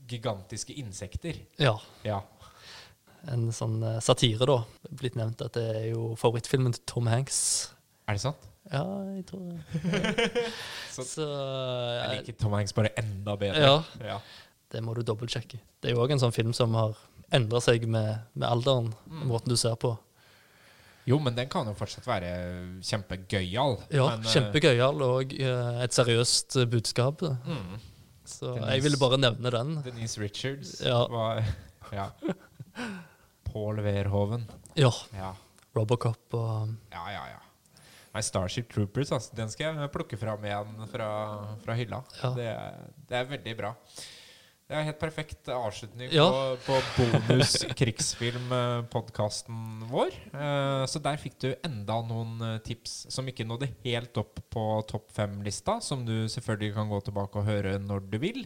gigantiske 0.10 0.74
insekter. 0.82 1.38
ja. 1.62 1.76
Ja. 2.08 2.22
En 3.28 3.50
sånn 3.52 3.82
eh, 3.84 4.00
satire, 4.04 4.46
da. 4.48 4.60
Blitt 5.02 5.16
nevnt 5.20 5.42
at 5.44 5.54
det 5.58 5.66
er 5.76 5.88
jo 5.92 6.14
favorittfilmen 6.20 6.74
til 6.78 6.84
Tom 6.88 7.08
Hanks. 7.12 7.40
Er 8.08 8.14
det 8.18 8.22
sant? 8.24 8.46
Ja, 8.72 8.84
jeg 9.16 9.26
tror 9.30 9.46
det. 9.48 10.44
Så- 10.96 11.06
Så 11.08 11.26
Jeg 11.28 12.06
eh, 12.06 12.18
liker 12.22 12.38
Tom 12.40 12.54
Hanks 12.54 12.74
bare 12.78 12.92
enda 13.00 13.36
bedre. 13.40 13.62
Ja. 13.64 13.84
Ja. 14.14 14.20
det 14.72 14.82
må 14.84 14.94
du 14.96 15.02
dobbeltsjekke. 15.08 15.60
Det 15.82 15.92
er 15.92 15.96
jo 15.96 16.02
òg 16.04 16.12
en 16.12 16.20
sånn 16.20 16.34
film 16.36 16.54
som 16.54 16.74
har 16.76 16.96
endra 17.32 17.60
seg 17.64 17.86
med, 17.88 18.22
med 18.36 18.48
alderen. 18.50 18.94
Mm. 19.08 19.26
Måten 19.32 19.50
du 19.52 19.58
ser 19.60 19.76
på. 19.80 19.94
Jo, 21.08 21.20
men 21.24 21.36
den 21.38 21.48
kan 21.48 21.68
jo 21.70 21.74
fortsatt 21.80 22.04
være 22.08 22.32
kjempegøyal. 22.84 23.78
Ja, 23.96 24.10
eh, 24.18 24.26
Kjempegøyal 24.28 25.00
og 25.06 25.32
et 25.40 25.96
seriøst 25.96 26.58
budskap. 26.72 27.22
Mm. 27.48 27.78
Så 28.28 28.52
Denise- 28.58 28.72
jeg 28.74 28.84
ville 28.84 29.00
bare 29.00 29.18
nevne 29.24 29.52
den. 29.56 29.76
Denise 29.86 30.20
Richards 30.20 30.82
Ja. 30.84 31.06
var 31.08 31.44
Ja. 31.94 32.10
Paul 33.48 33.82
Werhoven. 33.86 34.48
Ja. 34.78 34.92
Ja. 35.16 35.34
Robocop 35.78 36.34
og 36.38 36.72
ja, 36.94 37.04
ja, 37.14 37.24
ja. 37.36 37.42
Nei, 38.16 38.24
Starship 38.26 38.72
Troopers, 38.74 39.12
altså, 39.14 39.36
den 39.38 39.50
skal 39.54 39.76
jeg 39.78 39.92
plukke 39.94 40.18
fram 40.18 40.42
igjen 40.48 40.72
fra, 40.90 41.08
fra 41.62 41.76
hylla. 41.78 42.00
Ja. 42.24 42.32
Det, 42.34 42.48
det 43.12 43.18
er 43.20 43.28
veldig 43.30 43.54
bra. 43.60 43.72
Det 44.68 44.76
er 44.76 44.84
helt 44.90 45.00
perfekt 45.00 45.48
avslutning 45.54 46.10
Ja. 46.12 46.26
på, 46.66 46.76
på 46.98 47.06
bonus 47.14 47.54
krigsfilm-podkasten 47.80 49.86
vår. 49.92 50.12
Uh, 50.34 50.84
så 50.90 51.00
der 51.04 51.20
fikk 51.22 51.38
du 51.44 51.48
enda 51.64 52.02
noen 52.04 52.42
eh, 52.44 52.58
tips 52.66 53.06
som 53.14 53.28
ikke 53.32 53.46
nådde 53.48 53.70
helt 53.86 54.18
opp 54.20 54.42
på 54.52 54.64
topp 54.90 55.08
fem-lista, 55.16 55.78
som 55.84 56.04
du 56.08 56.26
selvfølgelig 56.32 56.74
kan 56.76 56.90
gå 56.92 57.00
tilbake 57.08 57.40
og 57.40 57.48
høre 57.48 57.78
når 57.80 58.00
du 58.12 58.18
vil. 58.26 58.42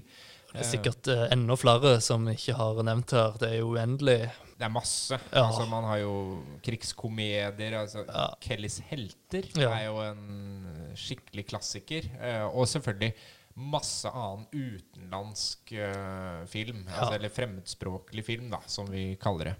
Det 0.53 0.59
er 0.61 0.67
sikkert 0.69 1.07
uh, 1.07 1.25
enda 1.31 1.55
flere 1.59 1.95
som 2.03 2.27
ikke 2.31 2.53
har 2.57 2.81
nevnt 2.83 3.11
her. 3.15 3.35
Det 3.39 3.49
er 3.49 3.59
jo 3.61 3.73
uendelig. 3.75 4.19
Det 4.57 4.65
er 4.67 4.73
masse. 4.73 5.17
Ja. 5.31 5.45
Altså, 5.47 5.65
man 5.71 5.83
har 5.89 5.97
jo 6.03 6.13
krigskomedier. 6.65 7.77
Altså, 7.79 8.05
Ja. 8.07 8.27
Kellys 8.43 8.79
helter 8.91 9.47
Ja. 9.57 9.69
er 9.73 9.85
jo 9.87 10.01
en 10.05 10.91
skikkelig 10.95 11.47
klassiker. 11.49 12.05
Uh, 12.19 12.47
og 12.55 12.67
selvfølgelig 12.67 13.13
masse 13.55 14.07
annen 14.07 14.45
utenlandsk 14.53 15.73
uh, 15.75 16.45
film. 16.47 16.85
Altså, 16.87 17.15
eller 17.17 17.29
fremmedspråklig 17.33 18.23
film, 18.25 18.49
da, 18.53 18.59
som 18.67 18.87
vi 18.91 19.15
kaller 19.21 19.51
det. 19.51 19.55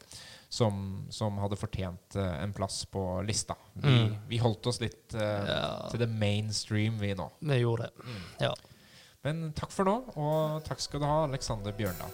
Som, 0.51 1.05
som 1.10 1.38
hadde 1.39 1.55
fortjent 1.60 2.15
uh, 2.19 2.43
en 2.43 2.53
plass 2.55 2.83
på 2.91 3.03
lista. 3.27 3.55
Vi, 3.74 3.88
Mm. 3.91 4.15
vi 4.27 4.38
holdt 4.38 4.67
oss 4.67 4.81
litt 4.83 5.15
uh, 5.15 5.21
Ja. 5.48 5.89
til 5.91 6.00
det 6.03 6.10
mainstream, 6.10 7.00
vi 7.00 7.13
nå. 7.15 7.29
Vi 7.39 7.60
gjorde 7.63 7.88
det. 7.89 8.15
Ja. 8.45 8.53
Men 9.25 9.51
takk 9.54 9.70
for 9.74 9.86
nå, 9.86 9.96
og 10.18 10.63
takk 10.66 10.82
skal 10.82 11.01
du 11.01 11.06
ha, 11.06 11.24
Alexander 11.28 11.75
Bjørndal. 11.78 12.13